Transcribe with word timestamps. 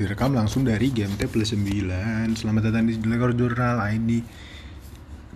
Direkam 0.00 0.32
langsung 0.32 0.64
dari 0.64 0.88
GMT 0.88 1.28
plus 1.28 1.52
9 1.52 2.32
Selamat 2.32 2.72
datang 2.72 2.88
di 2.88 2.96
Lekor 3.04 3.36
Jurnal. 3.36 3.84
ID 3.84 4.24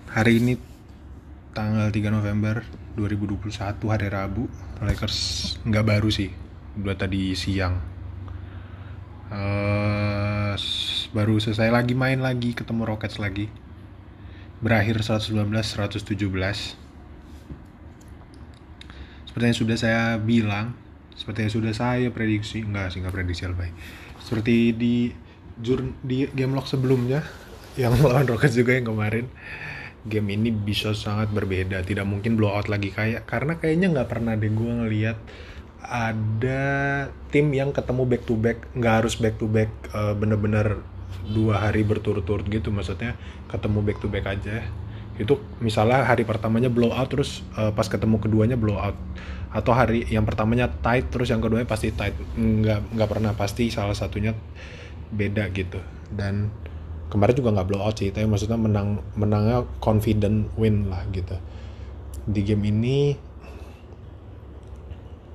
Hari 0.09 0.40
ini 0.40 0.56
tanggal 1.53 1.93
3 1.93 2.09
November 2.09 2.64
2021 2.96 3.53
hari 3.92 4.08
Rabu. 4.08 4.48
Lakers 4.80 5.16
nggak 5.69 5.85
baru 5.85 6.08
sih 6.08 6.32
Udah 6.80 6.96
tadi 6.96 7.37
siang. 7.37 7.77
Uh, 9.29 10.57
Baru 11.12 11.37
selesai 11.37 11.69
lagi 11.69 11.93
main 11.93 12.25
lagi 12.25 12.57
Ketemu 12.57 12.89
Rockets 12.89 13.21
lagi. 13.21 13.53
Berakhir 14.65 15.05
119-117 15.05 16.09
Seperti 19.29 19.45
yang 19.45 19.59
sudah 19.61 19.77
saya 19.77 20.17
bilang 20.17 20.73
seperti 21.15 21.46
yang 21.46 21.53
sudah 21.55 21.73
saya 21.73 22.11
prediksi 22.11 22.67
enggak 22.67 22.91
sih 22.91 22.99
enggak 22.99 23.15
prediksi 23.15 23.46
lebih 23.46 23.71
seperti 24.35 24.75
di 24.75 25.14
jur 25.63 25.95
di 26.03 26.27
game 26.35 26.58
log 26.58 26.67
sebelumnya 26.67 27.22
yang 27.79 27.95
melawan 28.03 28.27
Rockets 28.27 28.58
juga 28.58 28.75
yang 28.75 28.91
kemarin. 28.91 29.31
Game 30.03 30.27
ini 30.35 30.50
bisa 30.50 30.91
sangat 30.91 31.31
berbeda 31.31 31.86
tidak 31.86 32.03
mungkin 32.03 32.34
blowout 32.34 32.67
lagi 32.67 32.91
kayak 32.91 33.31
karena 33.31 33.55
kayaknya 33.62 33.94
nggak 33.94 34.11
pernah 34.11 34.34
deh 34.34 34.50
gue 34.50 34.72
ngeliat 34.83 35.17
ada 35.86 36.62
tim 37.31 37.55
yang 37.55 37.70
ketemu 37.70 38.03
back 38.03 38.22
to 38.27 38.34
back 38.34 38.58
nggak 38.75 38.94
harus 39.00 39.14
back 39.14 39.39
to 39.39 39.47
back 39.47 39.70
uh, 39.94 40.12
bener-bener 40.19 40.83
dua 41.30 41.56
hari 41.56 41.86
berturut-turut 41.86 42.44
gitu 42.50 42.75
maksudnya 42.75 43.14
ketemu 43.48 43.78
back 43.80 43.98
to 44.03 44.11
back 44.11 44.27
aja 44.27 44.66
itu 45.14 45.39
misalnya 45.62 46.03
hari 46.03 46.27
pertamanya 46.27 46.67
blowout 46.67 47.06
terus 47.06 47.47
uh, 47.55 47.70
pas 47.70 47.86
ketemu 47.86 48.19
keduanya 48.19 48.59
blowout 48.59 48.98
atau 49.55 49.70
hari 49.70 50.03
yang 50.11 50.27
pertamanya 50.27 50.67
tight 50.67 51.14
terus 51.14 51.31
yang 51.31 51.39
keduanya 51.39 51.70
pasti 51.70 51.95
tight. 51.95 52.19
Nggak 52.34 52.98
nggak 52.98 53.09
pernah 53.09 53.33
pasti 53.39 53.70
salah 53.70 53.95
satunya 53.95 54.34
beda 55.14 55.47
gitu. 55.55 55.78
Dan 56.11 56.50
kemarin 57.06 57.34
juga 57.39 57.55
nggak 57.55 57.69
blowout 57.70 57.94
sih 58.03 58.11
tapi 58.11 58.27
maksudnya 58.27 58.58
menang 58.58 58.98
menangnya 59.14 59.62
confident 59.78 60.50
win 60.58 60.91
lah 60.91 61.06
gitu. 61.14 61.38
Di 62.27 62.42
game 62.42 62.66
ini 62.75 63.14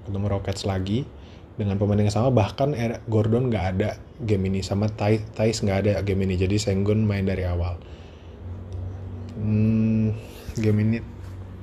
ketemu 0.04 0.28
Rockets 0.28 0.68
lagi 0.68 1.08
dengan 1.56 1.80
pemain 1.80 2.04
yang 2.04 2.12
sama 2.12 2.36
bahkan 2.36 2.76
Gordon 3.08 3.48
nggak 3.48 3.66
ada 3.76 3.96
game 4.20 4.52
ini 4.52 4.60
sama 4.60 4.92
Thais 4.92 5.64
nggak 5.64 5.78
ada 5.88 6.04
game 6.04 6.28
ini. 6.28 6.36
Jadi 6.36 6.60
Sengun 6.60 7.08
main 7.08 7.24
dari 7.24 7.48
awal 7.48 7.80
hmm, 9.40 10.08
game 10.60 10.80
ini 10.84 10.98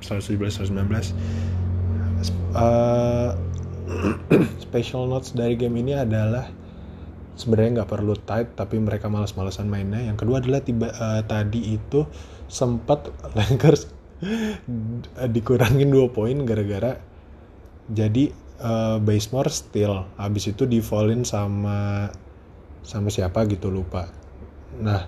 117 0.01 0.67
119 0.67 1.13
uh, 2.57 3.31
special 4.59 5.07
notes 5.07 5.31
dari 5.31 5.55
game 5.55 5.79
ini 5.79 5.95
adalah 5.95 6.49
sebenarnya 7.37 7.81
nggak 7.81 7.91
perlu 7.91 8.17
tight 8.25 8.57
tapi 8.57 8.81
mereka 8.81 9.07
malas-malasan 9.07 9.69
mainnya. 9.69 10.01
Yang 10.01 10.25
kedua 10.25 10.41
adalah 10.41 10.61
tiba 10.65 10.89
uh, 10.91 11.21
tadi 11.23 11.77
itu 11.77 12.03
sempat 12.49 13.13
Lakers 13.37 13.93
dikurangin 15.29 15.93
dua 15.93 16.09
poin 16.09 16.41
gara-gara 16.41 16.97
jadi 17.85 18.33
uh, 18.57 18.97
Basemore 18.97 19.53
still 19.53 20.09
habis 20.17 20.49
itu 20.49 20.65
di 20.65 20.81
fallin 20.81 21.21
sama 21.21 22.09
sama 22.81 23.13
siapa 23.13 23.45
gitu 23.45 23.69
lupa. 23.69 24.09
Nah 24.81 25.05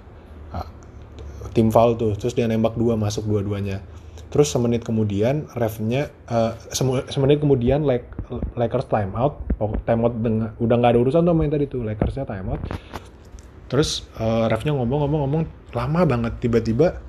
tim 1.55 1.71
foul 1.71 1.95
tuh 1.95 2.13
terus 2.19 2.35
dia 2.35 2.45
nembak 2.45 2.75
dua 2.75 2.99
masuk 2.99 3.25
dua-duanya. 3.25 3.81
Terus 4.29 4.53
semenit 4.53 4.85
kemudian 4.85 5.49
refnya 5.57 6.13
uh, 6.29 6.53
semenit 7.09 7.41
kemudian 7.41 7.81
Lakers 8.53 8.85
time 8.85 9.17
out. 9.17 9.41
Oh, 9.57 9.73
time 9.89 10.05
out 10.05 10.13
dengan 10.13 10.53
udah 10.61 10.75
nggak 10.77 10.91
ada 10.93 10.99
urusan 11.01 11.25
tuh 11.25 11.33
main 11.33 11.49
tadi 11.49 11.65
tuh 11.65 11.81
Lakersnya 11.81 12.29
time 12.29 12.53
out. 12.53 12.61
Terus 13.69 14.05
uh, 14.21 14.45
refnya 14.45 14.77
ngomong-ngomong-ngomong 14.77 15.73
lama 15.73 16.01
banget 16.05 16.33
tiba-tiba 16.41 17.01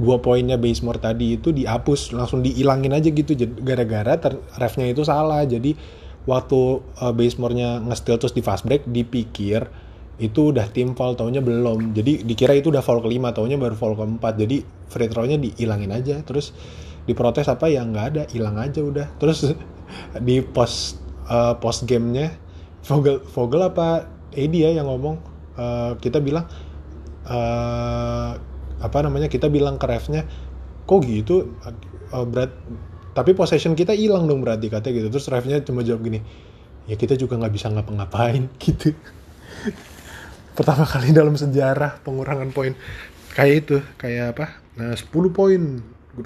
dua 0.00 0.18
poinnya 0.24 0.56
Basemore 0.56 0.98
tadi 0.98 1.36
itu 1.36 1.52
dihapus 1.52 2.16
langsung 2.16 2.40
diilangin 2.40 2.96
aja 2.96 3.12
gitu 3.12 3.36
gara-gara 3.60 4.16
refnya 4.56 4.88
itu 4.88 5.04
salah. 5.04 5.44
Jadi 5.44 5.76
waktu 6.24 6.60
uh, 7.04 7.12
Basemore-nya 7.12 7.84
nge-steal 7.84 8.16
terus 8.16 8.32
di 8.32 8.40
fast 8.40 8.64
break 8.64 8.88
dipikir 8.88 9.68
itu 10.22 10.54
udah 10.54 10.70
tim 10.70 10.94
foul 10.94 11.18
taunya 11.18 11.42
belum. 11.42 11.90
Jadi 11.90 12.22
dikira 12.22 12.54
itu 12.54 12.70
udah 12.70 12.78
foul 12.78 13.02
kelima 13.02 13.34
taunya 13.34 13.58
baru 13.58 13.74
foul 13.74 13.98
keempat. 13.98 14.38
Jadi 14.38 14.62
free 14.86 15.10
throw-nya 15.10 15.34
dihilangin 15.42 15.90
aja. 15.90 16.22
Terus 16.22 16.54
diprotes 17.02 17.50
apa 17.50 17.66
ya 17.66 17.82
nggak 17.82 18.06
ada 18.14 18.22
hilang 18.30 18.54
aja 18.62 18.78
udah. 18.78 19.06
Terus 19.20 19.50
di 20.22 20.38
post 20.40 21.02
uh, 21.26 21.58
post 21.58 21.84
gamenya 21.90 22.30
Vogel 22.86 23.18
Vogel 23.34 23.66
apa 23.66 24.06
Edi 24.32 24.62
ya 24.62 24.70
yang 24.70 24.86
ngomong 24.86 25.18
uh, 25.58 25.98
kita 25.98 26.22
bilang 26.22 26.46
uh, 27.26 28.38
apa 28.78 28.98
namanya 29.02 29.26
kita 29.26 29.50
bilang 29.50 29.76
ke 29.76 29.86
refnya 29.90 30.22
kok 30.86 31.02
gitu? 31.02 31.58
Uh, 32.14 32.24
berat 32.24 32.54
tapi 33.12 33.36
possession 33.36 33.76
kita 33.76 33.92
hilang 33.92 34.30
dong 34.30 34.46
berarti 34.46 34.70
katanya 34.70 35.02
gitu. 35.02 35.08
Terus 35.18 35.26
refnya 35.34 35.58
cuma 35.66 35.82
jawab 35.82 36.06
gini 36.06 36.22
ya 36.86 36.98
kita 36.98 37.14
juga 37.14 37.38
nggak 37.38 37.54
bisa 37.54 37.70
ngapa-ngapain 37.70 38.50
gitu 38.62 38.94
pertama 40.52 40.84
kali 40.84 41.12
dalam 41.18 41.34
sejarah 41.36 42.00
pengurangan 42.04 42.50
poin. 42.52 42.72
Kayak 43.32 43.54
itu 43.64 43.76
kayak 43.96 44.36
apa? 44.36 44.46
Nah 44.76 44.92
10 44.92 45.08
poin 45.32 45.80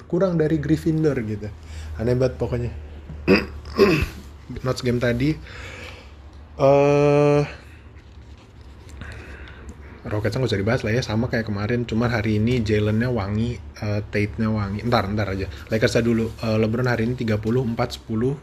kurang 0.07 0.35
dari 0.35 0.59
Gryffindor 0.59 1.15
gitu. 1.23 1.47
Aneh 1.99 2.15
banget 2.15 2.35
pokoknya. 2.35 2.71
Notes 4.65 4.83
game 4.83 4.99
tadi. 4.99 5.31
Uh, 6.57 7.45
Rocketsnya 10.07 10.39
nggak 10.39 10.51
usah 10.55 10.61
dibahas 10.63 10.81
lah 10.87 10.93
ya 10.95 11.03
sama 11.03 11.27
kayak 11.27 11.47
kemarin. 11.47 11.83
Cuman 11.83 12.11
hari 12.11 12.39
ini 12.39 12.63
Jalennya 12.63 13.11
wangi 13.11 13.59
uh, 13.83 14.03
Tate-nya 14.07 14.51
wangi. 14.51 14.83
Ntar 14.87 15.11
ntar 15.11 15.27
aja. 15.31 15.47
Lakersnya 15.71 16.03
dulu. 16.03 16.31
Uh, 16.43 16.59
LeBron 16.59 16.87
hari 16.87 17.07
ini 17.07 17.15
30 17.15 17.39
4 17.39 17.75
10 17.75 18.35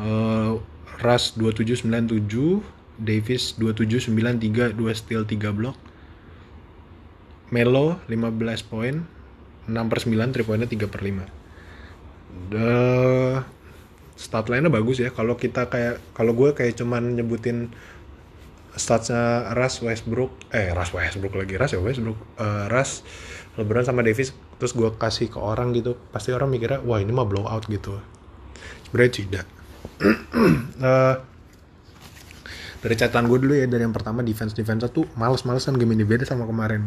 uh, 0.00 0.56
Russ 0.98 1.24
27 1.36 1.88
97 1.88 2.77
Davis 2.98 3.54
27 3.56 4.10
9 4.10 4.42
3 4.42 4.74
2 4.74 4.98
steal 4.98 5.22
3 5.24 5.54
block. 5.54 5.78
Melo 7.48 7.96
15 8.12 8.68
poin 8.68 9.08
6 9.64 9.72
per 9.72 9.98
9 10.04 10.36
3 10.36 10.44
poinnya 10.44 10.68
3 10.68 10.84
per 10.84 11.00
5 11.00 12.52
The 12.52 12.70
stat 14.18 14.50
lainnya 14.50 14.68
bagus 14.68 14.98
ya. 14.98 15.14
Kalau 15.14 15.38
kita 15.38 15.70
kayak 15.70 16.02
kalau 16.12 16.34
gue 16.34 16.52
kayak 16.52 16.76
cuman 16.76 17.16
nyebutin 17.16 17.72
statsnya 18.74 19.54
Russ 19.54 19.80
Westbrook 19.80 20.52
eh 20.52 20.74
Russ 20.74 20.92
Westbrook 20.92 21.38
lagi. 21.38 21.54
Russ 21.56 21.72
ya 21.72 21.80
Westbrook. 21.80 22.18
Uh, 22.36 22.66
Russ 22.68 23.06
LeBron 23.56 23.86
sama 23.86 24.02
Davis 24.02 24.34
terus 24.58 24.74
gue 24.74 24.90
kasih 24.98 25.30
ke 25.30 25.38
orang 25.38 25.70
gitu. 25.72 25.94
Pasti 26.10 26.34
orang 26.34 26.50
mikirnya 26.50 26.82
wah 26.82 26.98
ini 26.98 27.14
mah 27.14 27.24
blowout 27.24 27.64
gitu. 27.70 28.02
Sebenarnya 28.90 29.12
tidak. 29.14 29.46
Uh, 30.82 31.16
dari 32.78 32.94
catatan 32.94 33.26
gue 33.26 33.38
dulu 33.42 33.54
ya 33.58 33.66
dari 33.66 33.82
yang 33.82 33.94
pertama 33.94 34.22
defense 34.22 34.54
defense 34.54 34.86
tuh 34.94 35.06
males-malesan 35.18 35.74
game 35.74 35.98
ini 35.98 36.06
beda 36.06 36.22
sama 36.22 36.46
kemarin. 36.46 36.86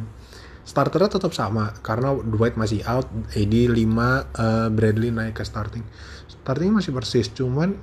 Starternya 0.61 1.17
tetap 1.17 1.33
sama 1.35 1.73
karena 1.81 2.15
Dwight 2.15 2.55
masih 2.55 2.85
out 2.85 3.09
AD 3.33 3.55
5 3.75 3.75
uh, 3.75 4.69
Bradley 4.71 5.11
naik 5.11 5.41
ke 5.41 5.43
starting. 5.43 5.83
Starting 6.31 6.71
masih 6.71 6.95
persis 6.95 7.27
cuman 7.33 7.75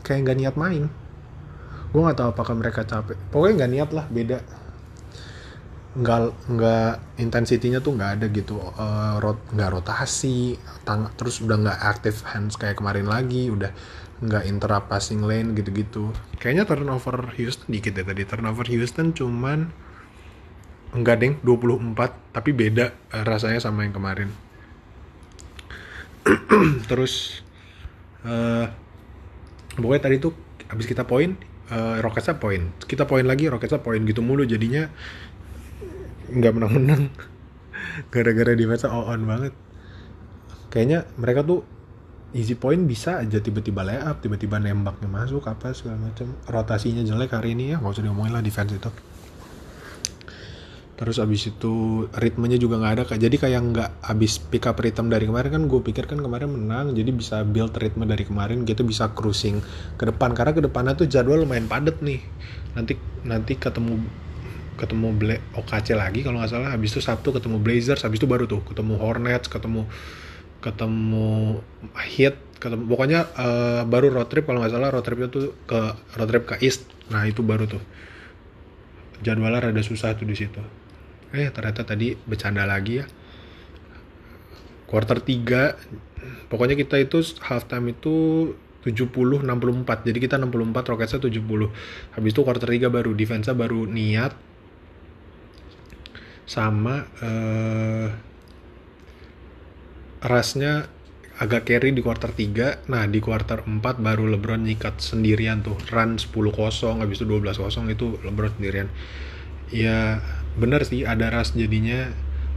kayak 0.00 0.30
nggak 0.30 0.38
niat 0.38 0.56
main. 0.56 0.88
Gue 1.92 2.00
nggak 2.00 2.18
tahu 2.24 2.28
apakah 2.32 2.54
mereka 2.56 2.88
capek. 2.88 3.18
Pokoknya 3.28 3.54
nggak 3.64 3.72
niat 3.74 3.90
lah 3.92 4.04
beda. 4.08 4.38
Nggak 5.92 6.20
nggak 6.56 6.92
intensitinya 7.20 7.84
tuh 7.84 7.92
nggak 8.00 8.10
ada 8.16 8.26
gitu. 8.32 8.56
Uh, 8.80 9.20
rot 9.20 9.42
nggak 9.52 9.70
rotasi 9.76 10.56
tang 10.88 11.10
terus 11.20 11.42
udah 11.44 11.58
nggak 11.58 11.78
aktif 11.84 12.24
hands 12.24 12.56
kayak 12.56 12.80
kemarin 12.80 13.04
lagi 13.04 13.52
udah 13.52 13.74
nggak 14.22 14.46
interrupt 14.46 14.86
passing 14.86 15.26
lane 15.26 15.58
gitu-gitu. 15.58 16.14
Kayaknya 16.38 16.64
turnover 16.64 17.34
Houston 17.34 17.66
dikit 17.66 17.98
ya 17.98 18.06
tadi. 18.06 18.22
Turnover 18.22 18.66
Houston 18.70 19.10
cuman 19.10 19.74
enggak 20.94 21.16
deng 21.18 21.34
24 21.42 22.36
tapi 22.36 22.50
beda 22.54 22.94
uh, 23.10 23.24
rasanya 23.26 23.58
sama 23.58 23.82
yang 23.82 23.90
kemarin. 23.90 24.30
Terus 26.90 27.42
uh, 28.22 28.70
pokoknya 29.74 30.02
tadi 30.06 30.16
tuh 30.22 30.32
abis 30.70 30.86
kita 30.86 31.02
poin 31.02 31.34
uh, 31.74 31.98
Rocketsnya 31.98 32.38
poin. 32.38 32.70
Kita 32.78 33.10
poin 33.10 33.26
lagi 33.26 33.50
Rocketsnya 33.50 33.82
poin 33.82 33.98
gitu 34.06 34.22
mulu. 34.22 34.46
Jadinya 34.46 34.86
nggak 36.30 36.52
menang-menang. 36.54 37.10
Gara-gara 38.14 38.54
defense 38.54 38.86
on 38.86 39.26
banget. 39.26 39.52
Kayaknya 40.70 41.10
mereka 41.18 41.42
tuh 41.42 41.66
easy 42.32 42.56
point 42.56 42.82
bisa 42.84 43.20
aja 43.20 43.38
tiba-tiba 43.38 43.84
layup, 43.84 44.20
tiba-tiba 44.24 44.56
nembaknya 44.60 45.08
masuk 45.08 45.44
apa 45.48 45.72
segala 45.76 46.10
macam. 46.10 46.32
Rotasinya 46.48 47.04
jelek 47.04 47.36
hari 47.36 47.54
ini 47.56 47.72
ya, 47.72 47.76
nggak 47.80 47.92
usah 47.92 48.04
diomongin 48.04 48.32
lah 48.32 48.44
defense 48.44 48.76
itu. 48.76 48.92
terus 51.02 51.18
abis 51.18 51.50
itu 51.50 52.06
ritmenya 52.14 52.62
juga 52.62 52.78
nggak 52.78 52.92
ada 52.94 53.02
jadi 53.18 53.34
kayak 53.34 53.60
nggak 53.74 53.90
abis 54.06 54.38
pick 54.38 54.70
up 54.70 54.78
rhythm 54.78 55.10
dari 55.10 55.26
kemarin 55.26 55.50
kan 55.50 55.62
gue 55.66 55.80
pikir 55.82 56.06
kan 56.06 56.22
kemarin 56.22 56.54
menang 56.54 56.94
jadi 56.94 57.10
bisa 57.10 57.42
build 57.42 57.74
ritme 57.74 58.06
dari 58.06 58.22
kemarin 58.22 58.62
gitu 58.62 58.86
bisa 58.86 59.10
cruising 59.10 59.58
ke 59.98 60.04
depan 60.06 60.30
karena 60.30 60.54
ke 60.54 60.62
depannya 60.62 60.94
tuh 60.94 61.10
jadwal 61.10 61.42
lumayan 61.42 61.66
padet 61.66 61.98
nih 62.06 62.22
nanti 62.78 62.94
nanti 63.26 63.58
ketemu 63.58 63.98
ketemu 64.78 65.08
Bla 65.18 65.36
OKC 65.58 65.98
lagi 65.98 66.22
kalau 66.22 66.38
nggak 66.38 66.54
salah 66.54 66.70
habis 66.70 66.94
itu 66.94 67.02
Sabtu 67.02 67.34
ketemu 67.34 67.58
Blazers 67.58 68.06
habis 68.06 68.22
itu 68.22 68.30
baru 68.30 68.46
tuh 68.46 68.62
ketemu 68.62 68.94
Hornets 69.02 69.50
ketemu 69.50 69.90
ketemu 70.62 71.58
Heat 71.98 72.38
ketemu 72.62 72.86
pokoknya 72.86 73.26
uh, 73.34 73.82
baru 73.90 74.14
road 74.14 74.30
trip 74.30 74.46
kalau 74.46 74.62
nggak 74.62 74.70
salah 74.70 74.94
road 74.94 75.02
tripnya 75.02 75.26
tuh 75.26 75.50
ke 75.66 75.80
road 76.14 76.28
trip 76.30 76.44
ke 76.46 76.54
East. 76.62 76.86
Nah 77.10 77.26
itu 77.26 77.42
baru 77.42 77.66
tuh. 77.66 77.82
Jadwalnya 79.26 79.66
rada 79.66 79.82
susah 79.82 80.14
tuh 80.14 80.30
di 80.30 80.38
situ. 80.38 80.62
Eh 81.34 81.50
ternyata 81.50 81.82
tadi 81.82 82.14
bercanda 82.14 82.62
lagi 82.62 83.02
ya. 83.02 83.06
Quarter 84.86 85.18
3 85.18 86.46
pokoknya 86.46 86.78
kita 86.78 87.02
itu 87.02 87.18
halftime 87.42 87.98
itu 87.98 88.14
70 88.86 89.42
64 89.42 90.06
jadi 90.06 90.18
kita 90.18 90.36
64 90.38 90.90
Rocketsnya 90.90 91.20
70 91.22 92.18
habis 92.18 92.30
itu 92.34 92.40
quarter 92.42 92.68
3 92.70 92.86
baru 92.92 93.10
defense-nya 93.10 93.58
baru 93.58 93.90
niat. 93.90 94.38
Sama 96.46 97.02
eh, 97.18 98.06
rasnya 100.22 100.86
agak 101.42 101.66
carry 101.66 101.90
di 101.90 102.04
quarter 102.04 102.30
3 102.30 102.86
nah 102.86 103.02
di 103.10 103.18
quarter 103.18 103.66
4 103.66 103.82
baru 103.98 104.30
LeBron 104.36 104.62
nyikat 104.62 105.02
sendirian 105.02 105.64
tuh. 105.66 105.74
Run 105.90 106.20
10-0 106.20 107.02
habis 107.02 107.18
itu 107.18 107.26
12-0 107.26 107.90
itu 107.90 108.06
LeBron 108.22 108.52
sendirian. 108.54 108.88
Ya 109.72 110.22
bener 110.54 110.86
sih 110.86 111.02
ada 111.02 111.32
ras 111.32 111.56
jadinya. 111.56 112.12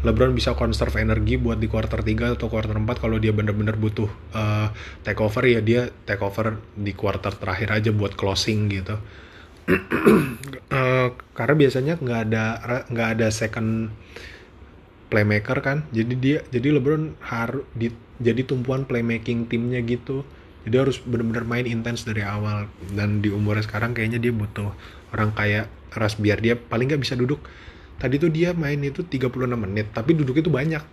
LeBron 0.05 0.37
bisa 0.37 0.53
conserve 0.53 1.01
energi 1.01 1.41
buat 1.41 1.57
di 1.57 1.65
quarter 1.65 2.05
3 2.05 2.37
atau 2.37 2.45
quarter 2.45 2.77
4 2.77 2.85
kalau 3.01 3.17
dia 3.17 3.33
bener-bener 3.33 3.73
butuh 3.73 4.11
uh, 4.37 4.69
take 5.01 5.17
over 5.17 5.41
ya 5.41 5.65
dia 5.65 5.89
take 6.05 6.21
over 6.21 6.61
di 6.77 6.93
quarter 6.93 7.33
terakhir 7.33 7.73
aja 7.73 7.89
buat 7.89 8.13
closing 8.13 8.69
gitu. 8.69 9.01
Uh, 10.69 11.09
karena 11.37 11.55
biasanya 11.57 11.93
nggak 11.97 12.21
ada 12.29 12.43
nggak 12.85 13.09
ada 13.17 13.27
second 13.33 13.89
playmaker 15.09 15.57
kan. 15.61 15.85
Jadi 15.93 16.13
dia 16.17 16.37
jadi 16.49 16.77
LeBron 16.77 17.17
harus 17.21 17.65
di, 17.77 17.93
jadi 18.21 18.41
tumpuan 18.45 18.85
playmaking 18.87 19.45
timnya 19.49 19.81
gitu. 19.85 20.25
Jadi 20.65 20.75
harus 20.81 20.97
bener-bener 20.97 21.45
main 21.45 21.65
intens 21.69 22.03
dari 22.05 22.25
awal. 22.25 22.65
Dan 22.93 23.21
di 23.21 23.29
umurnya 23.29 23.65
sekarang 23.65 23.93
kayaknya 23.93 24.17
dia 24.17 24.33
butuh 24.33 24.73
orang 25.13 25.31
kayak 25.37 25.69
Ras 25.95 26.19
biar 26.19 26.43
dia 26.43 26.59
paling 26.59 26.91
nggak 26.91 27.01
bisa 27.01 27.15
duduk. 27.15 27.39
Tadi 27.95 28.19
tuh 28.19 28.27
dia 28.27 28.51
main 28.51 28.75
itu 28.83 29.07
36 29.07 29.31
menit 29.55 29.87
tapi 29.95 30.11
duduk 30.11 30.35
itu 30.35 30.51
banyak. 30.51 30.83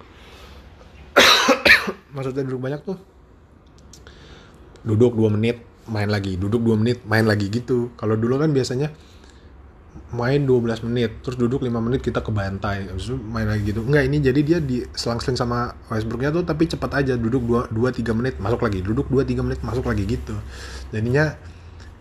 Maksudnya 2.14 2.46
duduk 2.46 2.62
banyak 2.62 2.80
tuh? 2.86 2.98
Duduk 4.86 5.18
2 5.18 5.34
menit 5.34 5.58
main 5.90 6.06
lagi. 6.06 6.38
Duduk 6.38 6.62
2 6.62 6.78
menit 6.78 6.98
main 7.02 7.26
lagi 7.26 7.50
gitu. 7.50 7.90
Kalau 7.98 8.14
dulu 8.14 8.38
kan 8.38 8.54
biasanya 8.54 8.94
main 10.12 10.44
12 10.44 10.84
menit 10.84 11.24
terus 11.24 11.40
duduk 11.40 11.64
5 11.64 11.72
menit 11.80 12.04
kita 12.04 12.20
ke 12.20 12.28
bantai 12.28 12.84
itu 12.84 13.16
main 13.16 13.48
lagi 13.48 13.72
gitu. 13.72 13.80
Enggak 13.80 14.04
ini 14.04 14.16
jadi 14.20 14.40
dia 14.44 14.58
di 14.60 14.84
selang-seling 14.92 15.40
sama 15.40 15.72
Westbrooknya 15.88 16.30
tuh 16.30 16.44
tapi 16.44 16.68
cepat 16.68 17.00
aja 17.00 17.16
duduk 17.16 17.72
2 17.72 17.72
2 17.72 17.98
3 18.04 18.12
menit 18.12 18.34
masuk 18.36 18.60
lagi. 18.60 18.84
Duduk 18.84 19.08
2 19.08 19.24
3 19.24 19.40
menit 19.40 19.60
masuk 19.64 19.88
lagi 19.88 20.04
gitu. 20.04 20.36
Jadinya 20.92 21.32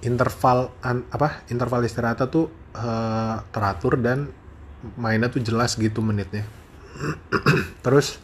interval 0.03 0.75
an, 0.83 1.07
apa 1.07 1.47
interval 1.47 1.87
istirahat 1.87 2.19
tuh 2.27 2.51
uh, 2.75 3.39
teratur 3.47 3.95
dan 3.95 4.27
mainnya 4.99 5.31
tuh 5.31 5.39
jelas 5.39 5.79
gitu 5.79 6.03
menitnya. 6.03 6.43
Terus 7.85 8.19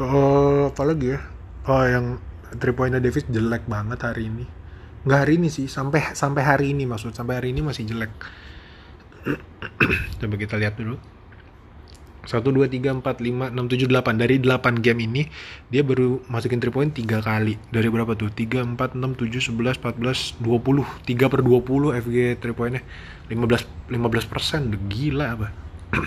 uh, 0.00 0.72
apa 0.72 0.82
lagi 0.88 1.12
ya? 1.12 1.20
Oh 1.68 1.84
yang 1.84 2.16
three 2.56 2.72
pointnya 2.72 2.98
Davis 2.98 3.28
jelek 3.28 3.68
banget 3.68 4.00
hari 4.08 4.32
ini 4.32 4.61
nggak 5.02 5.18
hari 5.18 5.34
ini 5.38 5.50
sih 5.50 5.66
sampai 5.66 6.14
sampai 6.14 6.42
hari 6.46 6.70
ini 6.70 6.86
maksud 6.86 7.14
sampai 7.14 7.42
hari 7.42 7.48
ini 7.50 7.62
masih 7.62 7.86
jelek. 7.86 8.10
Coba 10.18 10.34
kita 10.38 10.58
lihat 10.58 10.78
dulu. 10.78 10.98
1, 12.22 12.38
2, 12.38 12.70
3, 12.70 13.02
4, 13.02 13.02
5, 13.02 13.50
6, 13.50 13.66
7, 13.66 13.90
8 13.90 14.14
Dari 14.14 14.38
8 14.38 14.78
game 14.78 15.10
ini 15.10 15.26
Dia 15.74 15.82
baru 15.82 16.22
masukin 16.30 16.62
3 16.62 16.70
point 16.70 16.94
3 16.94 17.18
kali. 17.18 17.58
Dari 17.74 17.90
berapa 17.90 18.14
tuh? 18.14 18.30
3, 18.30 18.62
4, 18.62 18.94
6, 18.94 19.18
7, 19.18 19.50
11, 19.50 19.82
14, 19.82 20.38
20 20.38 20.86
3 21.02 21.32
per 21.32 21.40
20 21.42 21.98
FG 21.98 22.16
3 22.38 22.54
pointnya. 22.54 22.86
15, 23.26 23.66
15 23.90 24.30
persen. 24.30 24.70
Gila 24.86 25.26
apa? 25.34 25.48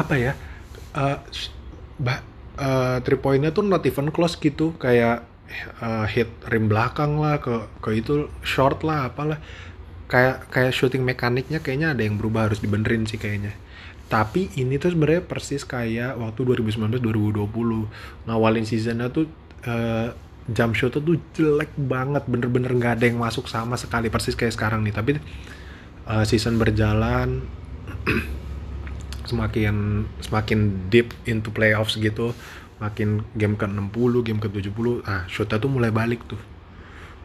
Apa 0.00 0.14
ya? 0.16 0.32
Uh, 0.96 1.20
bah, 2.00 2.24
uh, 2.56 3.04
3 3.04 3.20
pointnya 3.20 3.52
tuh 3.52 3.68
not 3.68 3.84
even 3.84 4.08
close 4.08 4.40
gitu. 4.40 4.72
Kayak 4.80 5.28
uh, 5.80 6.06
hit 6.08 6.30
rim 6.50 6.66
belakang 6.70 7.20
lah 7.20 7.38
ke 7.38 7.66
ke 7.80 8.00
itu 8.00 8.28
short 8.44 8.82
lah 8.82 9.10
apalah. 9.10 9.38
Kayak 10.08 10.46
kayak 10.52 10.72
shooting 10.76 11.02
mekaniknya 11.02 11.58
kayaknya 11.64 11.96
ada 11.96 12.02
yang 12.04 12.20
berubah 12.20 12.50
harus 12.50 12.60
dibenerin 12.60 13.08
sih 13.08 13.16
kayaknya. 13.16 13.56
Tapi 14.08 14.52
ini 14.60 14.76
tuh 14.76 14.92
sebenarnya 14.92 15.24
persis 15.24 15.64
kayak 15.64 16.20
waktu 16.20 16.44
2019-2020 16.44 18.28
ngawalin 18.28 18.66
seasonnya 18.68 19.08
tuh 19.08 19.26
uh, 19.64 20.12
jump 20.52 20.76
shot 20.76 20.92
tuh 20.92 21.16
jelek 21.32 21.72
banget 21.80 22.28
bener-bener 22.28 22.68
nggak 22.76 23.00
ada 23.00 23.04
yang 23.08 23.16
masuk 23.16 23.48
sama 23.48 23.80
sekali 23.80 24.12
persis 24.12 24.36
kayak 24.36 24.52
sekarang 24.52 24.84
nih. 24.84 24.92
Tapi 24.92 25.16
uh, 26.04 26.24
season 26.28 26.60
berjalan 26.60 27.48
semakin 29.30 30.04
semakin 30.20 30.88
deep 30.92 31.16
into 31.24 31.48
playoffs 31.48 31.96
gitu 31.96 32.36
makin 32.82 33.22
game 33.38 33.54
ke 33.54 33.66
60 33.66 34.26
game 34.26 34.40
ke 34.42 34.48
70 34.50 35.06
ah 35.06 35.22
shotnya 35.30 35.62
tuh 35.62 35.70
mulai 35.70 35.94
balik 35.94 36.26
tuh. 36.26 36.40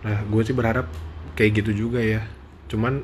Nah 0.06 0.24
gue 0.26 0.42
sih 0.46 0.54
berharap 0.56 0.86
kayak 1.34 1.64
gitu 1.64 1.88
juga 1.88 2.00
ya. 2.02 2.22
Cuman 2.70 3.02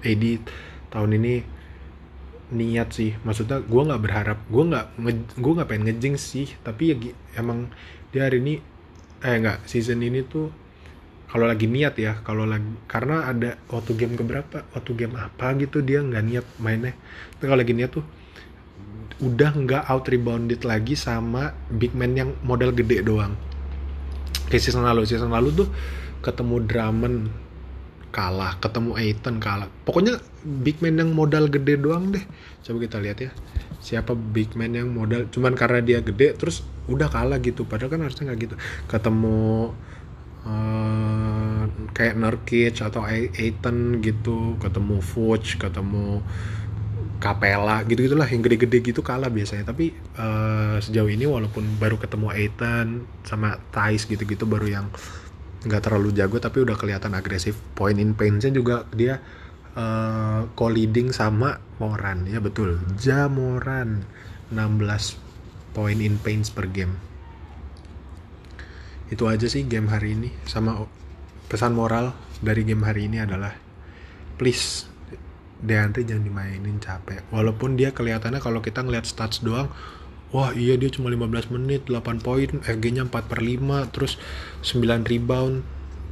Edi 0.00 0.40
tahun 0.88 1.20
ini 1.20 1.34
niat 2.54 2.88
sih. 2.96 3.16
Maksudnya 3.20 3.60
gue 3.60 3.82
nggak 3.84 4.02
berharap 4.02 4.38
gue 4.48 4.64
nggak 4.64 4.86
gue 5.36 5.52
nggak 5.60 5.68
pengen 5.68 5.84
ngejing 5.92 6.16
sih. 6.16 6.48
Tapi 6.64 6.82
ya 6.92 6.96
emang 7.36 7.68
dia 8.10 8.26
hari 8.26 8.40
ini 8.40 8.54
eh 9.24 9.36
nggak 9.40 9.68
season 9.68 10.00
ini 10.00 10.24
tuh 10.24 10.48
kalau 11.28 11.50
lagi 11.50 11.66
niat 11.66 11.98
ya 11.98 12.22
kalau 12.22 12.46
lagi 12.46 12.68
karena 12.86 13.26
ada 13.26 13.58
waktu 13.66 13.98
game 13.98 14.14
keberapa 14.14 14.62
waktu 14.70 14.92
game 14.94 15.18
apa 15.18 15.50
gitu 15.58 15.82
dia 15.82 16.00
nggak 16.00 16.24
niat 16.24 16.46
mainnya. 16.62 16.94
Tapi 17.36 17.44
kalau 17.44 17.60
lagi 17.60 17.74
niat 17.76 17.90
tuh 17.92 18.04
udah 19.22 19.50
nggak 19.54 19.82
out 19.86 20.10
rebounded 20.10 20.66
lagi 20.66 20.98
sama 20.98 21.54
big 21.70 21.94
man 21.94 22.18
yang 22.18 22.30
model 22.42 22.74
gede 22.74 23.06
doang. 23.06 23.38
Kayak 24.50 24.62
season 24.66 24.82
lalu 24.82 25.06
season 25.06 25.30
lalu 25.30 25.64
tuh 25.64 25.68
ketemu 26.24 26.64
Drummond 26.66 27.18
kalah 28.14 28.54
ketemu 28.62 28.94
Aiton 28.94 29.42
kalah. 29.42 29.66
Pokoknya 29.82 30.22
big 30.42 30.78
man 30.78 31.02
yang 31.02 31.10
modal 31.10 31.50
gede 31.50 31.74
doang 31.78 32.14
deh. 32.14 32.22
Coba 32.62 32.78
kita 32.82 33.02
lihat 33.02 33.18
ya 33.18 33.30
siapa 33.82 34.14
big 34.14 34.54
man 34.54 34.74
yang 34.74 34.94
modal. 34.94 35.26
Cuman 35.34 35.58
karena 35.58 35.82
dia 35.82 35.98
gede 35.98 36.38
terus 36.38 36.62
udah 36.86 37.10
kalah 37.10 37.42
gitu. 37.42 37.66
Padahal 37.66 37.90
kan 37.90 38.00
harusnya 38.06 38.30
nggak 38.30 38.40
gitu. 38.46 38.54
Ketemu 38.86 39.74
uh, 40.46 41.62
kayak 41.90 42.14
Nurkic 42.14 42.78
atau 42.78 43.02
Aiton 43.06 43.98
gitu. 43.98 44.62
Ketemu 44.62 44.96
Fuchs 45.02 45.58
ketemu 45.58 46.22
Capella 47.24 47.80
gitu 47.88 48.04
gitulah 48.04 48.28
yang 48.28 48.44
gede-gede 48.44 48.84
gitu 48.84 49.00
kalah 49.00 49.32
biasanya. 49.32 49.72
Tapi 49.72 49.96
uh, 50.20 50.76
sejauh 50.76 51.08
ini 51.08 51.24
walaupun 51.24 51.80
baru 51.80 51.96
ketemu 51.96 52.28
Aiton 52.28 53.08
sama 53.24 53.56
Thais 53.72 54.04
gitu-gitu 54.04 54.44
baru 54.44 54.68
yang 54.68 54.86
nggak 55.64 55.88
terlalu 55.88 56.12
jago 56.12 56.36
tapi 56.36 56.60
udah 56.60 56.76
kelihatan 56.76 57.16
agresif. 57.16 57.56
Point 57.72 57.96
in 57.96 58.12
painnya 58.12 58.52
juga 58.52 58.84
dia 58.92 59.24
uh, 59.72 60.44
co-leading 60.52 61.16
sama 61.16 61.64
Moran. 61.80 62.28
Ya 62.28 62.44
betul. 62.44 62.84
Jamoran 63.00 64.04
16 64.52 65.16
point 65.72 66.04
in 66.04 66.20
paints 66.20 66.52
per 66.52 66.68
game. 66.68 67.00
Itu 69.08 69.32
aja 69.32 69.48
sih 69.48 69.64
game 69.64 69.88
hari 69.88 70.12
ini. 70.12 70.28
Sama 70.44 70.84
pesan 71.48 71.72
moral 71.72 72.12
dari 72.44 72.68
game 72.68 72.84
hari 72.84 73.08
ini 73.08 73.24
adalah 73.24 73.56
please 74.36 74.92
Deandre 75.64 76.04
jangan 76.04 76.28
dimainin 76.28 76.76
capek. 76.76 77.24
Walaupun 77.32 77.80
dia 77.80 77.96
kelihatannya 77.96 78.38
kalau 78.44 78.60
kita 78.60 78.84
ngeliat 78.84 79.08
stats 79.08 79.40
doang 79.40 79.72
wah 80.34 80.50
iya 80.50 80.74
dia 80.74 80.90
cuma 80.90 81.14
15 81.14 81.54
menit 81.54 81.86
8 81.86 82.18
poin 82.18 82.50
FG 82.66 82.84
nya 82.90 83.06
4 83.06 83.30
per 83.30 83.38
5 83.38 83.94
terus 83.94 84.18
9 84.66 85.06
rebound 85.06 85.62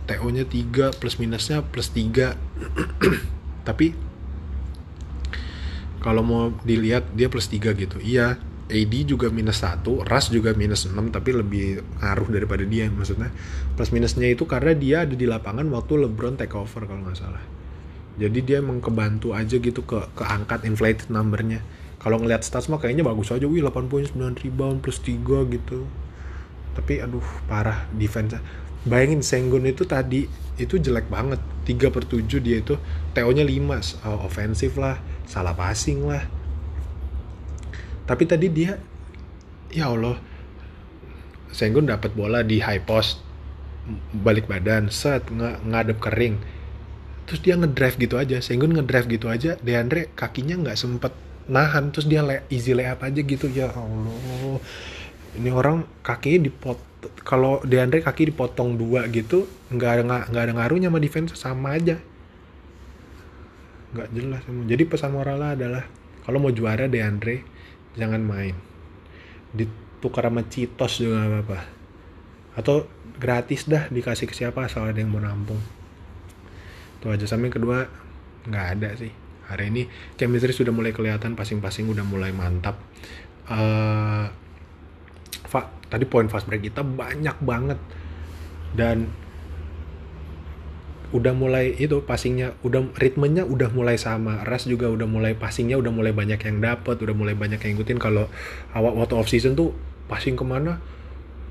TO 0.07 0.29
nya 0.31 0.47
3 0.47 0.95
plus 0.95 1.19
minusnya 1.19 1.67
plus 1.67 1.91
3 1.91 2.39
tapi 3.69 3.99
kalau 5.99 6.23
mau 6.23 6.55
dilihat 6.67 7.15
dia 7.15 7.31
plus 7.31 7.47
3 7.47 7.79
gitu. 7.79 7.99
Iya 8.03 8.39
AD 8.73 8.95
juga 9.05 9.31
minus 9.31 9.63
1, 9.63 9.85
Ras 10.07 10.35
juga 10.35 10.51
minus 10.55 10.87
6 10.91 10.99
tapi 11.15 11.31
lebih 11.31 11.83
ngaruh 12.03 12.27
daripada 12.31 12.67
dia 12.67 12.91
maksudnya. 12.91 13.31
Plus 13.79 13.91
minusnya 13.95 14.31
itu 14.31 14.47
karena 14.47 14.75
dia 14.75 14.97
ada 15.07 15.15
di 15.15 15.27
lapangan 15.27 15.67
waktu 15.71 16.07
LeBron 16.07 16.39
take 16.39 16.59
over 16.59 16.87
kalau 16.87 17.07
nggak 17.07 17.19
salah 17.19 17.62
jadi 18.21 18.39
dia 18.45 18.57
emang 18.61 18.85
kebantu 18.85 19.33
aja 19.33 19.57
gitu 19.57 19.81
ke 19.89 19.97
keangkat 20.13 20.69
inflated 20.69 21.09
numbernya. 21.09 21.65
Kalau 22.03 22.21
ngelihat 22.21 22.45
stats 22.45 22.69
mah 22.69 22.83
kayaknya 22.83 23.07
bagus 23.07 23.33
aja. 23.33 23.47
Wih 23.49 23.65
8 23.65 23.89
poin 23.89 24.05
9 24.05 24.43
rebound 24.43 24.85
plus 24.85 25.01
3 25.01 25.49
gitu. 25.49 25.89
Tapi 26.77 27.01
aduh 27.01 27.25
parah 27.49 27.89
defense 27.95 28.37
bayangin 28.83 29.23
Sengun 29.23 29.63
itu 29.65 29.87
tadi 29.89 30.29
itu 30.61 30.77
jelek 30.77 31.09
banget. 31.09 31.41
3 31.65 31.95
per 31.95 32.05
7 32.05 32.27
dia 32.43 32.61
itu. 32.61 32.77
TO 33.17 33.31
nya 33.33 33.47
5 33.47 34.05
uh, 34.05 34.27
ofensif 34.27 34.77
lah 34.77 35.01
salah 35.25 35.57
passing 35.57 36.05
lah. 36.05 36.27
Tapi 38.05 38.29
tadi 38.29 38.51
dia 38.53 38.77
ya 39.73 39.89
Allah 39.89 40.21
Sengun 41.55 41.89
dapat 41.89 42.13
bola 42.13 42.45
di 42.45 42.61
high 42.61 42.83
post 42.85 43.25
balik 44.13 44.47
badan 44.47 44.93
set 44.93 45.27
ng 45.33 45.71
ngadep 45.71 45.99
kering 45.99 46.39
terus 47.27 47.41
dia 47.41 47.55
ngedrive 47.55 47.97
gitu 47.97 48.19
aja 48.19 48.43
Sengun 48.43 48.75
ngedrive 48.75 49.07
gitu 49.19 49.27
aja 49.31 49.55
Deandre 49.63 50.11
kakinya 50.15 50.59
nggak 50.59 50.79
sempet 50.79 51.13
nahan 51.51 51.91
terus 51.91 52.07
dia 52.07 52.23
le 52.23 52.47
easy 52.51 52.71
layup 52.71 53.03
aja 53.03 53.21
gitu 53.23 53.51
ya 53.51 53.71
Allah. 53.75 54.63
Ini 55.35 55.51
orang 55.51 55.83
kakinya 56.05 56.47
dipot 56.47 56.79
kalau 57.27 57.59
Deandre 57.67 57.99
kaki 57.99 58.31
dipotong 58.31 58.79
dua 58.79 59.11
gitu 59.11 59.51
nggak 59.75 59.91
ada 59.91 60.03
nggak 60.31 60.43
ada 60.43 60.53
ngaruhnya 60.55 60.89
sama 60.93 61.01
defense 61.03 61.35
sama 61.35 61.75
aja. 61.75 61.99
Nggak 63.93 64.09
jelas 64.15 64.43
jadi 64.71 64.83
pesan 64.87 65.11
moralnya 65.13 65.59
adalah 65.59 65.85
kalau 66.23 66.39
mau 66.39 66.55
juara 66.55 66.87
Deandre 66.87 67.43
jangan 67.99 68.23
main. 68.23 68.55
Ditukar 69.51 70.31
sama 70.31 70.47
Citos 70.47 71.03
juga 71.03 71.27
gak 71.27 71.29
apa-apa. 71.29 71.59
Atau 72.57 72.87
gratis 73.19 73.67
dah 73.69 73.91
dikasih 73.91 74.31
ke 74.31 74.35
siapa 74.37 74.65
asal 74.65 74.89
ada 74.89 74.97
yang 74.97 75.13
mau 75.13 75.21
nampung 75.21 75.82
itu 77.03 77.11
aja. 77.11 77.27
Sama 77.27 77.51
yang 77.51 77.59
kedua 77.59 77.91
nggak 78.47 78.67
ada 78.79 78.95
sih. 78.95 79.11
Hari 79.51 79.75
ini 79.75 79.91
chemistry 80.15 80.55
sudah 80.55 80.71
mulai 80.71 80.95
kelihatan 80.95 81.35
pasing-pasing 81.35 81.91
udah 81.91 82.07
mulai 82.07 82.31
mantap. 82.31 82.79
Uh, 83.51 84.31
tadi 85.91 86.07
poin 86.07 86.31
fast 86.31 86.47
break 86.47 86.71
kita 86.71 86.87
banyak 86.87 87.35
banget. 87.43 87.83
Dan 88.73 89.11
udah 91.13 91.37
mulai 91.37 91.77
itu 91.77 92.01
passingnya 92.01 92.57
udah 92.65 92.89
ritmenya 92.97 93.45
udah 93.45 93.69
mulai 93.75 94.01
sama. 94.01 94.47
Ras 94.47 94.65
juga 94.65 94.89
udah 94.89 95.05
mulai 95.05 95.37
passingnya 95.37 95.77
udah 95.77 95.93
mulai 95.93 96.15
banyak 96.17 96.41
yang 96.41 96.65
dapat 96.65 96.97
udah 97.03 97.13
mulai 97.13 97.35
banyak 97.37 97.61
yang 97.61 97.77
ngikutin. 97.77 97.99
Kalau 98.01 98.31
awal 98.73 98.97
waktu 98.97 99.19
off 99.19 99.29
season 99.29 99.53
tuh 99.53 99.77
passing 100.09 100.39
ke 100.39 100.45
mana 100.47 100.81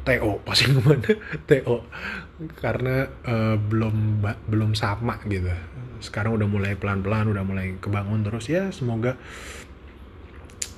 TO 0.02 0.42
passing 0.42 0.78
ke 0.78 0.82
mana 0.82 1.12
TO 1.50 1.78
karena 2.58 3.06
uh, 3.26 3.56
belum 3.58 4.26
belum 4.50 4.74
sama 4.74 5.22
gitu. 5.30 5.50
Sekarang 6.02 6.34
udah 6.34 6.50
mulai 6.50 6.74
pelan-pelan 6.74 7.30
udah 7.30 7.46
mulai 7.46 7.78
kebangun 7.78 8.26
terus. 8.26 8.50
Ya 8.50 8.74
semoga 8.74 9.16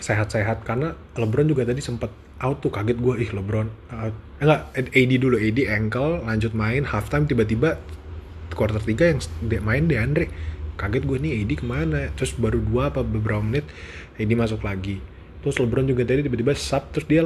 sehat-sehat. 0.04 0.68
Karena 0.68 0.92
LeBron 1.16 1.48
juga 1.48 1.64
tadi 1.64 1.80
sempat 1.80 2.12
out 2.44 2.60
tuh 2.60 2.74
kaget 2.76 3.00
gue 3.00 3.16
ih 3.24 3.32
LeBron 3.32 3.72
uh, 3.96 4.12
enggak 4.44 4.76
AD 4.76 5.12
dulu 5.16 5.40
AD 5.40 5.64
ankle 5.64 6.28
lanjut 6.28 6.52
main 6.52 6.84
halftime 6.84 7.24
tiba-tiba 7.24 7.80
quarter 8.52 8.84
3 8.84 9.16
yang 9.16 9.20
main 9.64 9.88
di 9.88 9.96
Andre 9.96 10.28
kaget 10.78 11.04
gue 11.06 11.18
nih 11.22 11.32
AD 11.44 11.52
ke 11.62 11.66
mana? 11.66 12.10
Terus 12.18 12.34
baru 12.36 12.60
dua 12.62 12.90
apa 12.90 13.06
beberapa 13.06 13.42
menit 13.42 13.66
AD 14.18 14.32
masuk 14.34 14.66
lagi. 14.66 15.00
Terus 15.46 15.56
LeBron 15.60 15.86
juga 15.86 16.04
tadi 16.08 16.26
tiba-tiba 16.26 16.54
sub 16.58 16.84
terus 16.92 17.06
dia 17.06 17.24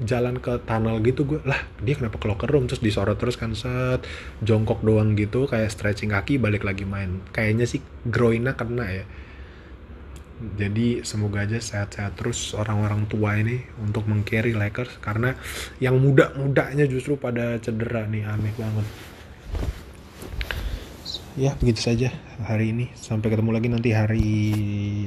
jalan 0.00 0.40
ke 0.40 0.60
tunnel 0.64 1.00
gitu 1.04 1.28
gue 1.28 1.40
lah 1.44 1.60
dia 1.84 1.96
kenapa 1.96 2.16
ke 2.16 2.26
locker 2.28 2.48
room 2.48 2.64
terus 2.64 2.80
disorot 2.80 3.20
terus 3.20 3.36
kan 3.36 3.52
set 3.52 4.04
jongkok 4.40 4.80
doang 4.80 5.12
gitu 5.12 5.44
kayak 5.44 5.68
stretching 5.68 6.12
kaki 6.12 6.40
balik 6.40 6.64
lagi 6.64 6.88
main. 6.88 7.20
Kayaknya 7.32 7.66
sih 7.68 7.80
groinnya 8.08 8.56
kena 8.56 8.86
ya. 8.88 9.04
Jadi 10.40 11.04
semoga 11.04 11.44
aja 11.44 11.60
sehat-sehat 11.60 12.16
terus 12.16 12.56
orang-orang 12.56 13.04
tua 13.04 13.36
ini 13.36 13.60
untuk 13.76 14.08
mengcarry 14.08 14.56
Lakers 14.56 14.96
karena 15.04 15.36
yang 15.84 16.00
muda-mudanya 16.00 16.88
justru 16.88 17.20
pada 17.20 17.60
cedera 17.60 18.08
nih 18.08 18.24
aneh 18.24 18.56
banget 18.56 19.09
ya 21.40 21.56
begitu 21.56 21.80
saja 21.80 22.12
hari 22.44 22.76
ini. 22.76 22.92
Sampai 22.92 23.32
ketemu 23.32 23.50
lagi 23.56 23.72
nanti 23.72 23.96
hari 23.96 24.28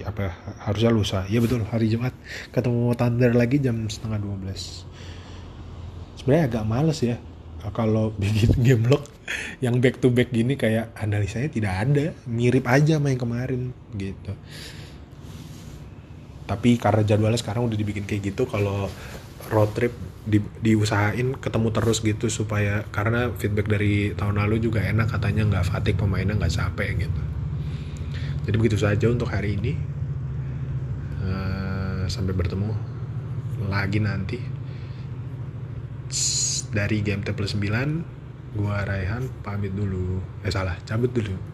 apa 0.02 0.34
harusnya 0.66 0.90
lusa. 0.90 1.30
Ya 1.30 1.38
betul 1.38 1.62
hari 1.70 1.94
Jumat. 1.94 2.18
Ketemu 2.50 2.98
Thunder 2.98 3.32
lagi 3.38 3.62
jam 3.62 3.86
setengah 3.86 4.18
12 4.18 4.90
sebenarnya 6.24 6.46
agak 6.48 6.64
males 6.64 7.00
ya 7.04 7.20
kalau 7.76 8.16
bikin 8.20 8.56
game 8.64 8.88
log 8.88 9.04
yang 9.60 9.84
back 9.84 10.00
to 10.00 10.08
back 10.08 10.32
gini 10.32 10.56
kayak 10.56 10.96
analisanya 10.98 11.52
tidak 11.52 11.74
ada. 11.78 12.06
Mirip 12.28 12.66
aja 12.66 12.98
main 12.98 13.20
kemarin 13.20 13.76
gitu. 13.96 14.34
Tapi 16.44 16.76
karena 16.76 17.08
jadwalnya 17.08 17.40
sekarang 17.40 17.72
udah 17.72 17.78
dibikin 17.80 18.04
kayak 18.04 18.36
gitu 18.36 18.44
kalau 18.48 18.92
road 19.52 19.72
trip 19.76 19.94
di, 20.24 20.40
diusahain 20.64 21.36
ketemu 21.36 21.68
terus 21.76 22.00
gitu 22.00 22.32
supaya 22.32 22.88
karena 22.96 23.32
feedback 23.36 23.68
dari 23.68 24.16
tahun 24.16 24.40
lalu 24.40 24.64
juga 24.64 24.80
enak 24.80 25.12
katanya 25.12 25.44
nggak 25.48 25.66
fatik 25.68 26.00
pemainnya 26.00 26.40
nggak 26.40 26.54
capek 26.54 27.08
gitu. 27.08 27.22
Jadi 28.44 28.56
begitu 28.60 28.78
saja 28.80 29.08
untuk 29.08 29.32
hari 29.32 29.60
ini. 29.60 29.74
Uh, 31.24 32.04
sampai 32.12 32.36
bertemu 32.36 32.76
lagi 33.72 34.00
nanti. 34.04 34.40
Dari 36.74 37.06
game 37.06 37.24
plus 37.24 37.56
9 37.56 38.60
gua 38.60 38.84
Raihan 38.84 39.28
pamit 39.44 39.72
dulu. 39.72 40.20
Eh 40.44 40.52
salah 40.52 40.76
cabut 40.84 41.12
dulu 41.12 41.53